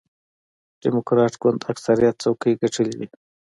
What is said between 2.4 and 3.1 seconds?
ګټلې وې.